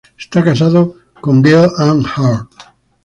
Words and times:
Está 0.17 0.43
casado 0.43 0.95
con 1.23 1.43
Gale 1.43 1.69
Anne 1.77 2.03
Hurd. 2.17 2.47